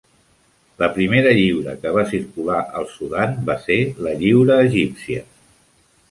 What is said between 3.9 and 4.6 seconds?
la lliura